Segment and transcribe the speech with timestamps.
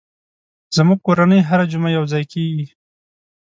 [0.75, 2.65] زموږ کورنۍ هره جمعه یو ځای کېږي.